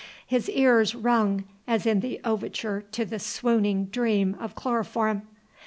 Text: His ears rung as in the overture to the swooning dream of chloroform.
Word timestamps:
His 0.25 0.49
ears 0.49 0.95
rung 0.95 1.43
as 1.67 1.85
in 1.85 1.99
the 1.99 2.19
overture 2.25 2.81
to 2.91 3.05
the 3.05 3.19
swooning 3.19 3.85
dream 3.85 4.35
of 4.39 4.55
chloroform. 4.55 5.27